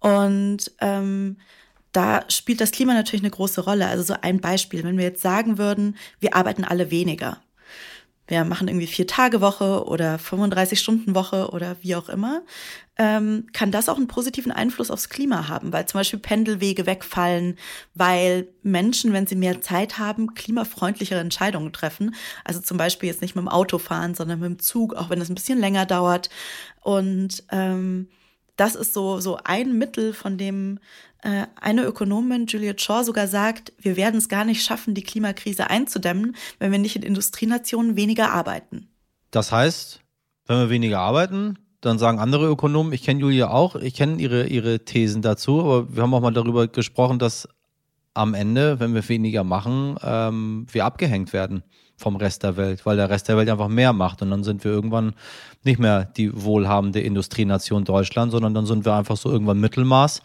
[0.00, 1.36] Und ähm,
[1.92, 3.86] da spielt das Klima natürlich eine große Rolle.
[3.86, 7.42] Also so ein Beispiel, wenn wir jetzt sagen würden, wir arbeiten alle weniger,
[8.26, 12.42] wir machen irgendwie vier Tage Woche oder 35 Stunden Woche oder wie auch immer,
[12.96, 17.58] ähm, kann das auch einen positiven Einfluss aufs Klima haben, weil zum Beispiel Pendelwege wegfallen,
[17.94, 22.14] weil Menschen, wenn sie mehr Zeit haben, klimafreundlichere Entscheidungen treffen.
[22.44, 25.20] Also zum Beispiel jetzt nicht mit dem Auto fahren, sondern mit dem Zug, auch wenn
[25.20, 26.30] es ein bisschen länger dauert.
[26.80, 28.08] Und ähm,
[28.56, 30.78] das ist so, so ein Mittel, von dem
[31.60, 36.36] eine Ökonomin, Juliet Shaw, sogar sagt, wir werden es gar nicht schaffen, die Klimakrise einzudämmen,
[36.58, 38.88] wenn wir nicht in Industrienationen weniger arbeiten.
[39.30, 40.00] Das heißt,
[40.46, 44.46] wenn wir weniger arbeiten, dann sagen andere Ökonomen, ich kenne Julia auch, ich kenne ihre,
[44.46, 47.48] ihre Thesen dazu, aber wir haben auch mal darüber gesprochen, dass
[48.14, 51.64] am Ende, wenn wir weniger machen, ähm, wir abgehängt werden
[51.96, 54.64] vom Rest der Welt, weil der Rest der Welt einfach mehr macht und dann sind
[54.64, 55.14] wir irgendwann
[55.62, 60.22] nicht mehr die wohlhabende Industrienation Deutschland, sondern dann sind wir einfach so irgendwann Mittelmaß.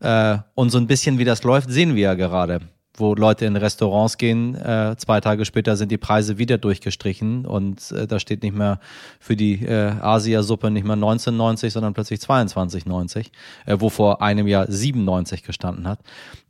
[0.00, 2.60] Äh, und so ein bisschen wie das läuft, sehen wir ja gerade
[3.00, 7.90] wo Leute in Restaurants gehen, äh, zwei Tage später sind die Preise wieder durchgestrichen und
[7.92, 8.78] äh, da steht nicht mehr
[9.18, 13.30] für die äh, Asiasuppe nicht mehr 19,90, sondern plötzlich 22,90,
[13.66, 16.00] äh, wo vor einem Jahr 97 gestanden hat.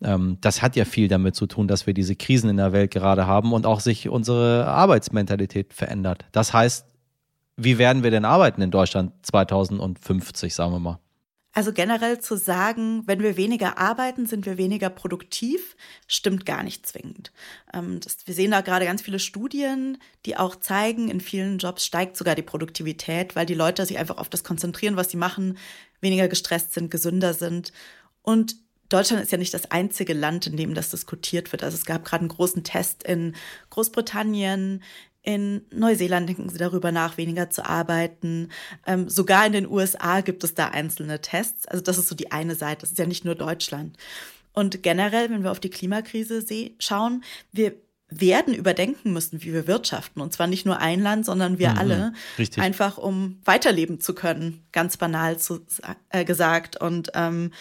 [0.03, 2.91] Ähm, das hat ja viel damit zu tun, dass wir diese Krisen in der Welt
[2.91, 6.25] gerade haben und auch sich unsere Arbeitsmentalität verändert.
[6.33, 6.87] Das heißt,
[7.57, 10.99] wie werden wir denn arbeiten in Deutschland 2050, sagen wir mal?
[11.53, 16.87] Also generell zu sagen, wenn wir weniger arbeiten, sind wir weniger produktiv, stimmt gar nicht
[16.87, 17.33] zwingend.
[17.75, 21.85] Ähm, das, wir sehen da gerade ganz viele Studien, die auch zeigen, in vielen Jobs
[21.85, 25.59] steigt sogar die Produktivität, weil die Leute sich einfach auf das konzentrieren, was sie machen,
[26.01, 27.73] weniger gestresst sind, gesünder sind.
[28.23, 28.55] Und
[28.89, 31.63] Deutschland ist ja nicht das einzige Land, in dem das diskutiert wird.
[31.63, 33.35] Also es gab gerade einen großen Test in
[33.71, 34.83] Großbritannien,
[35.23, 38.49] in Neuseeland denken sie darüber nach, weniger zu arbeiten.
[38.87, 41.67] Ähm, sogar in den USA gibt es da einzelne Tests.
[41.67, 42.81] Also das ist so die eine Seite.
[42.81, 43.97] Das ist ja nicht nur Deutschland.
[44.53, 46.45] Und generell, wenn wir auf die Klimakrise
[46.79, 47.75] schauen, wir
[48.09, 50.21] werden überdenken müssen, wie wir wirtschaften.
[50.21, 52.13] Und zwar nicht nur ein Land, sondern wir mhm, alle.
[52.39, 52.63] Richtig.
[52.63, 55.61] Einfach um weiterleben zu können, ganz banal zu,
[56.09, 56.81] äh, gesagt.
[56.81, 57.53] Und ähm,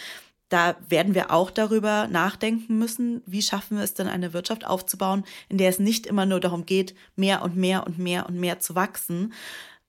[0.50, 5.24] da werden wir auch darüber nachdenken müssen, wie schaffen wir es denn, eine Wirtschaft aufzubauen,
[5.48, 8.60] in der es nicht immer nur darum geht, mehr und mehr und mehr und mehr
[8.60, 9.34] zu wachsen.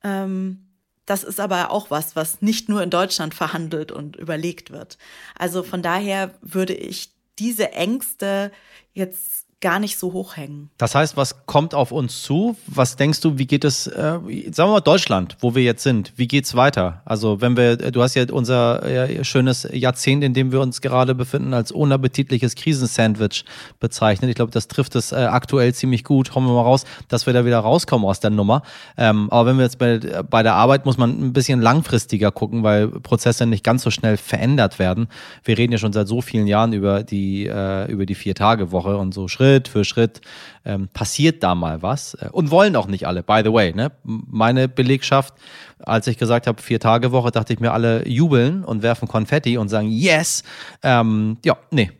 [0.04, 0.66] Ähm,
[1.06, 4.98] das ist aber auch was, was nicht nur in Deutschland verhandelt und überlegt wird.
[5.36, 8.52] Also von daher würde ich diese Ängste
[8.92, 10.70] jetzt gar nicht so hoch hängen.
[10.78, 12.56] Das heißt, was kommt auf uns zu?
[12.66, 16.14] Was denkst du, wie geht es, äh, sagen wir mal Deutschland, wo wir jetzt sind,
[16.16, 17.02] wie geht's weiter?
[17.04, 21.14] Also wenn wir, du hast ja unser äh, schönes Jahrzehnt, in dem wir uns gerade
[21.14, 23.44] befinden, als unappetitliches Krisensandwich
[23.80, 24.30] bezeichnet.
[24.30, 26.34] Ich glaube, das trifft es äh, aktuell ziemlich gut.
[26.34, 28.62] Hoffen wir mal raus, dass wir da wieder rauskommen aus der Nummer.
[28.96, 32.62] Ähm, aber wenn wir jetzt bei, bei der Arbeit, muss man ein bisschen langfristiger gucken,
[32.62, 35.08] weil Prozesse nicht ganz so schnell verändert werden.
[35.44, 39.12] Wir reden ja schon seit so vielen Jahren über die, äh, über die Vier-Tage-Woche und
[39.12, 40.20] so Schritt Schritt für Schritt
[40.64, 42.14] ähm, passiert da mal was.
[42.14, 43.72] Äh, und wollen auch nicht alle, by the way.
[43.72, 43.90] Ne?
[44.04, 45.34] Meine Belegschaft,
[45.80, 49.58] als ich gesagt habe, vier Tage Woche, dachte ich mir, alle jubeln und werfen Konfetti
[49.58, 50.44] und sagen, yes.
[50.82, 51.90] Ähm, ja, nee,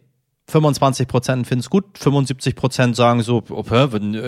[0.50, 3.42] 25 Prozent finden es gut, 75 Prozent sagen so,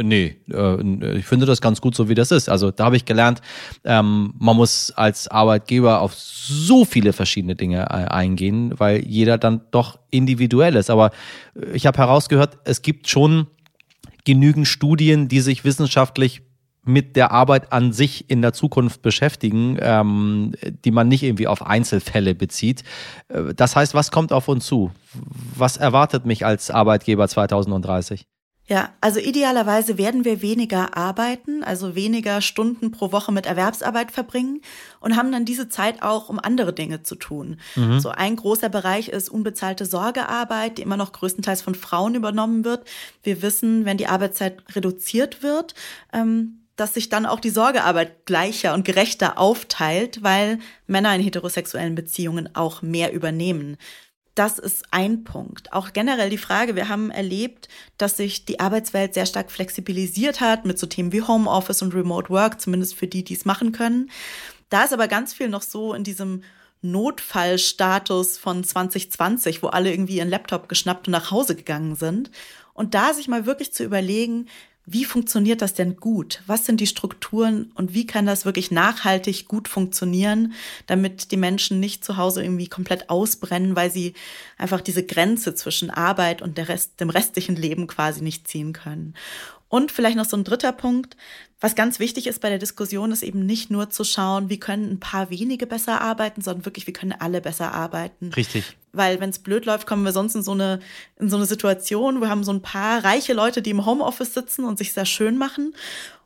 [0.03, 2.49] nee, äh, ich finde das ganz gut, so wie das ist.
[2.49, 3.41] Also da habe ich gelernt,
[3.85, 9.63] ähm, man muss als Arbeitgeber auf so viele verschiedene Dinge äh, eingehen, weil jeder dann
[9.71, 10.91] doch individuell ist.
[10.91, 11.11] Aber
[11.73, 13.47] ich habe herausgehört, es gibt schon
[14.25, 16.43] genügend Studien, die sich wissenschaftlich
[16.85, 20.53] mit der Arbeit an sich in der Zukunft beschäftigen, ähm,
[20.85, 22.83] die man nicht irgendwie auf Einzelfälle bezieht.
[23.29, 24.90] Äh, das heißt, was kommt auf uns zu?
[25.57, 28.27] Was erwartet mich als Arbeitgeber 2030?
[28.68, 34.61] Ja, also idealerweise werden wir weniger arbeiten, also weniger Stunden pro Woche mit Erwerbsarbeit verbringen
[35.01, 37.59] und haben dann diese Zeit auch, um andere Dinge zu tun.
[37.75, 37.99] Mhm.
[37.99, 42.88] So ein großer Bereich ist unbezahlte Sorgearbeit, die immer noch größtenteils von Frauen übernommen wird.
[43.25, 45.75] Wir wissen, wenn die Arbeitszeit reduziert wird,
[46.12, 51.95] ähm, dass sich dann auch die Sorgearbeit gleicher und gerechter aufteilt, weil Männer in heterosexuellen
[51.95, 53.77] Beziehungen auch mehr übernehmen.
[54.35, 55.73] Das ist ein Punkt.
[55.73, 57.68] Auch generell die Frage, wir haben erlebt,
[57.99, 62.31] dass sich die Arbeitswelt sehr stark flexibilisiert hat mit so Themen wie Homeoffice und Remote
[62.31, 64.11] Work, zumindest für die, die es machen können.
[64.68, 66.42] Da ist aber ganz viel noch so in diesem
[66.81, 72.33] Notfallstatus von 2020, wo alle irgendwie ihren Laptop geschnappt und nach Hause gegangen sind.
[72.75, 74.49] Und da sich mal wirklich zu überlegen,
[74.85, 76.42] wie funktioniert das denn gut?
[76.47, 80.55] Was sind die Strukturen und wie kann das wirklich nachhaltig gut funktionieren,
[80.87, 84.14] damit die Menschen nicht zu Hause irgendwie komplett ausbrennen, weil sie
[84.59, 89.14] einfach diese Grenze zwischen Arbeit und Rest, dem restlichen Leben quasi nicht ziehen können.
[89.68, 91.16] Und vielleicht noch so ein dritter Punkt,
[91.62, 94.90] was ganz wichtig ist bei der Diskussion, ist eben nicht nur zu schauen, wie können
[94.90, 98.33] ein paar wenige besser arbeiten, sondern wirklich, wie können alle besser arbeiten.
[98.35, 98.77] Richtig.
[98.92, 100.81] Weil wenn es blöd läuft, kommen wir sonst in so eine
[101.20, 104.64] in so eine Situation, wir haben so ein paar reiche Leute, die im Homeoffice sitzen
[104.64, 105.72] und sich sehr schön machen.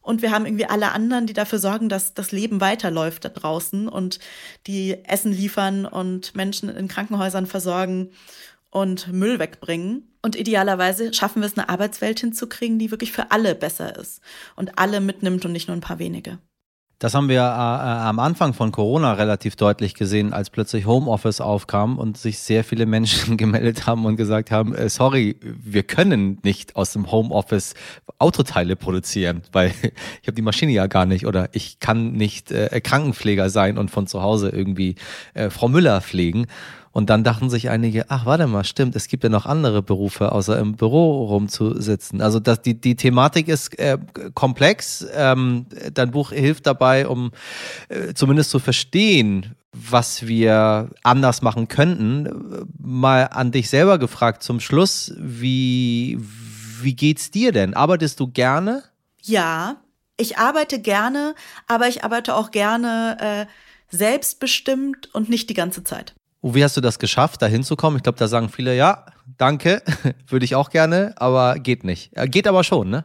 [0.00, 3.88] Und wir haben irgendwie alle anderen, die dafür sorgen, dass das Leben weiterläuft da draußen
[3.88, 4.20] und
[4.66, 8.10] die Essen liefern und Menschen in Krankenhäusern versorgen
[8.70, 10.16] und Müll wegbringen.
[10.22, 14.20] Und idealerweise schaffen wir es, eine Arbeitswelt hinzukriegen, die wirklich für alle besser ist
[14.56, 16.38] und alle mitnimmt und nicht nur ein paar wenige.
[16.98, 21.42] Das haben wir äh, äh, am Anfang von Corona relativ deutlich gesehen, als plötzlich Homeoffice
[21.42, 26.38] aufkam und sich sehr viele Menschen gemeldet haben und gesagt haben, äh, sorry, wir können
[26.42, 27.74] nicht aus dem Homeoffice
[28.18, 29.74] Autoteile produzieren, weil
[30.22, 33.90] ich habe die Maschine ja gar nicht oder ich kann nicht äh, Krankenpfleger sein und
[33.90, 34.94] von zu Hause irgendwie
[35.34, 36.46] äh, Frau Müller pflegen.
[36.96, 40.32] Und dann dachten sich einige, ach, warte mal, stimmt, es gibt ja noch andere Berufe,
[40.32, 42.22] außer im Büro rumzusitzen.
[42.22, 43.98] Also das, die, die Thematik ist äh,
[44.32, 45.06] komplex.
[45.14, 47.32] Ähm, dein Buch hilft dabei, um
[47.90, 52.66] äh, zumindest zu verstehen, was wir anders machen könnten.
[52.78, 56.18] Mal an dich selber gefragt zum Schluss, wie,
[56.80, 57.74] wie geht's dir denn?
[57.74, 58.84] Arbeitest du gerne?
[59.20, 59.82] Ja,
[60.16, 61.34] ich arbeite gerne,
[61.66, 63.46] aber ich arbeite auch gerne äh,
[63.94, 66.14] selbstbestimmt und nicht die ganze Zeit.
[66.40, 67.96] Und wie hast du das geschafft, da hinzukommen?
[67.96, 69.06] Ich glaube, da sagen viele, ja,
[69.38, 69.82] danke,
[70.28, 72.12] würde ich auch gerne, aber geht nicht.
[72.30, 73.04] Geht aber schon, ne?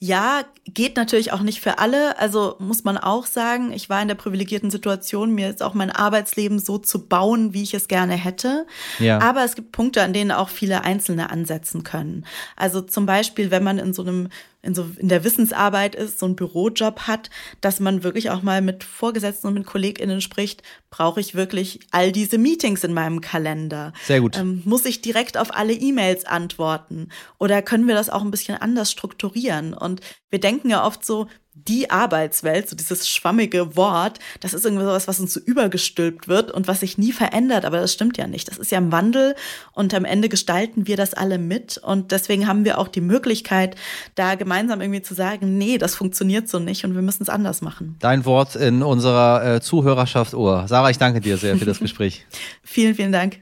[0.00, 2.16] Ja, geht natürlich auch nicht für alle.
[2.20, 5.90] Also muss man auch sagen, ich war in der privilegierten Situation, mir jetzt auch mein
[5.90, 8.64] Arbeitsleben so zu bauen, wie ich es gerne hätte.
[9.00, 9.20] Ja.
[9.20, 12.26] Aber es gibt Punkte, an denen auch viele Einzelne ansetzen können.
[12.54, 14.28] Also zum Beispiel, wenn man in so einem
[14.62, 18.60] in, so, in der Wissensarbeit ist, so einen Bürojob hat, dass man wirklich auch mal
[18.60, 23.92] mit Vorgesetzten und mit KollegInnen spricht, brauche ich wirklich all diese Meetings in meinem Kalender?
[24.04, 24.36] Sehr gut.
[24.36, 27.08] Ähm, muss ich direkt auf alle E-Mails antworten?
[27.38, 29.74] Oder können wir das auch ein bisschen anders strukturieren?
[29.74, 31.28] Und wir denken ja oft so,
[31.66, 36.50] die Arbeitswelt, so dieses schwammige Wort, das ist irgendwie sowas, was uns so übergestülpt wird
[36.50, 38.48] und was sich nie verändert, aber das stimmt ja nicht.
[38.48, 39.34] Das ist ja im Wandel
[39.72, 43.76] und am Ende gestalten wir das alle mit und deswegen haben wir auch die Möglichkeit,
[44.14, 47.62] da gemeinsam irgendwie zu sagen, nee, das funktioniert so nicht und wir müssen es anders
[47.62, 47.96] machen.
[48.00, 50.66] Dein Wort in unserer äh, Zuhörerschaft Ohr.
[50.68, 52.26] Sarah, ich danke dir sehr für das Gespräch.
[52.62, 53.40] vielen, vielen Dank.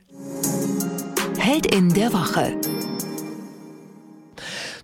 [1.39, 2.76] Heldin der Woche.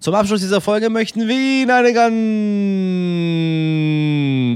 [0.03, 1.93] Zum Abschluss dieser Folge möchten wir Ihnen eine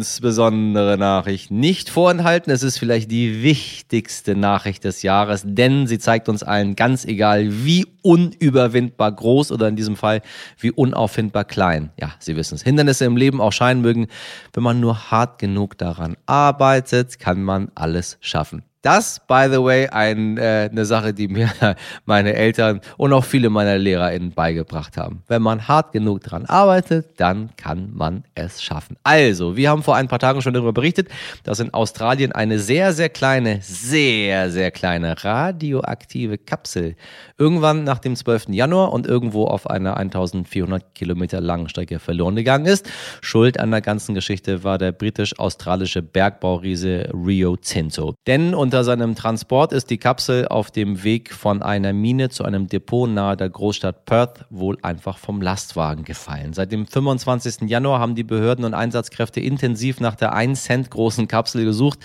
[0.01, 2.53] ganz besondere Nachricht nicht vorenthalten.
[2.53, 7.65] Es ist vielleicht die wichtigste Nachricht des Jahres, denn sie zeigt uns allen, ganz egal
[7.65, 10.21] wie unüberwindbar groß oder in diesem Fall
[10.59, 11.91] wie unauffindbar klein.
[12.01, 12.65] Ja, Sie wissen es.
[12.65, 14.09] Hindernisse im Leben auch scheinen mögen.
[14.53, 18.65] Wenn man nur hart genug daran arbeitet, kann man alles schaffen.
[18.87, 21.51] Das, by the way, ein, äh, eine Sache, die mir
[22.05, 25.25] meine Eltern und auch viele meiner LehrerInnen beigebracht haben.
[25.27, 28.96] Wenn man hart genug dran arbeitet, dann kann man es schaffen.
[29.03, 31.09] Also, wir haben vor ein paar Tagen schon darüber berichtet,
[31.42, 36.94] dass in Australien eine sehr, sehr kleine, sehr, sehr kleine radioaktive Kapsel
[37.38, 38.51] irgendwann nach dem 12.
[38.51, 42.88] Januar und irgendwo auf einer 1400 Kilometer langen Strecke verloren gegangen ist.
[43.20, 48.14] Schuld an der ganzen Geschichte war der britisch-australische Bergbauriese Rio Tinto.
[48.29, 52.45] Denn unter unter seinem Transport ist die Kapsel auf dem Weg von einer Mine zu
[52.45, 56.53] einem Depot nahe der Großstadt Perth wohl einfach vom Lastwagen gefallen.
[56.53, 57.71] Seit dem 25.
[57.71, 62.01] Januar haben die Behörden und Einsatzkräfte intensiv nach der 1 Cent großen Kapsel gesucht.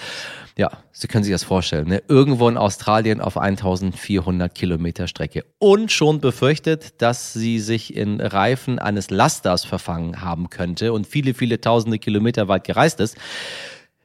[0.58, 2.04] Ja, Sie können sich das vorstellen, ne?
[2.08, 5.44] irgendwo in Australien auf 1400 Kilometer Strecke.
[5.60, 11.34] Und schon befürchtet, dass sie sich in Reifen eines Lasters verfangen haben könnte und viele,
[11.34, 13.18] viele tausende Kilometer weit gereist ist.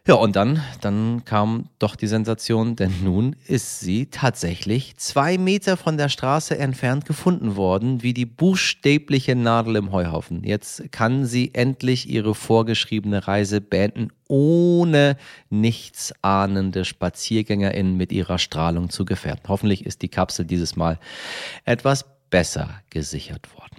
[0.09, 5.77] Ja, und dann, dann kam doch die Sensation, denn nun ist sie tatsächlich zwei Meter
[5.77, 10.45] von der Straße entfernt gefunden worden, wie die buchstäbliche Nadel im Heuhaufen.
[10.45, 15.17] Jetzt kann sie endlich ihre vorgeschriebene Reise beenden, ohne
[15.51, 19.43] nichtsahnende SpaziergängerInnen mit ihrer Strahlung zu gefährden.
[19.49, 21.01] Hoffentlich ist die Kapsel dieses Mal
[21.65, 23.75] etwas besser gesichert worden.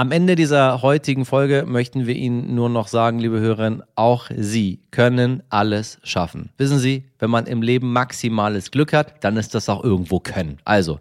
[0.00, 4.80] Am Ende dieser heutigen Folge möchten wir Ihnen nur noch sagen, liebe Hörerinnen, auch Sie
[4.92, 6.48] können alles schaffen.
[6.56, 10.56] Wissen Sie, wenn man im Leben maximales Glück hat, dann ist das auch irgendwo Können.
[10.64, 11.00] Also,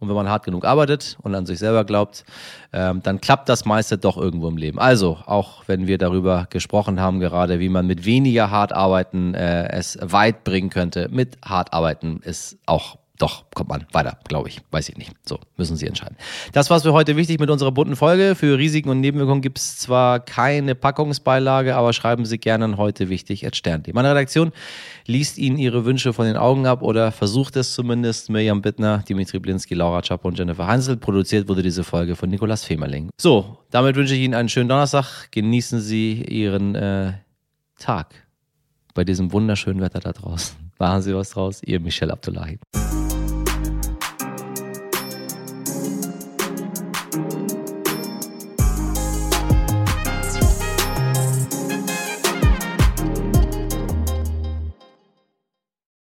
[0.00, 2.24] und wenn man hart genug arbeitet und an sich selber glaubt,
[2.72, 4.80] ähm, dann klappt das meiste doch irgendwo im Leben.
[4.80, 9.68] Also, auch wenn wir darüber gesprochen haben, gerade wie man mit weniger hart arbeiten äh,
[9.68, 14.62] es weit bringen könnte, mit hart arbeiten ist auch doch, kommt man weiter, glaube ich.
[14.70, 15.12] Weiß ich nicht.
[15.26, 16.16] So, müssen Sie entscheiden.
[16.52, 18.34] Das war's für heute wichtig mit unserer bunten Folge.
[18.34, 23.10] Für Risiken und Nebenwirkungen gibt es zwar keine Packungsbeilage, aber schreiben Sie gerne an heute
[23.10, 23.92] wichtig Stern.de.
[23.92, 24.52] Meine Redaktion
[25.04, 28.30] liest Ihnen Ihre Wünsche von den Augen ab oder versucht es zumindest.
[28.30, 30.96] Mirjam Bittner, Dimitri Blinski, Laura Schapp und Jennifer Hansel.
[30.96, 33.10] Produziert wurde diese Folge von Nikolas Femerling.
[33.20, 35.30] So, damit wünsche ich Ihnen einen schönen Donnerstag.
[35.30, 37.12] Genießen Sie Ihren äh,
[37.78, 38.14] Tag
[38.94, 40.56] bei diesem wunderschönen Wetter da draußen.
[40.78, 41.62] Machen Sie was draus.
[41.62, 42.58] Ihr Michel Abdullahi.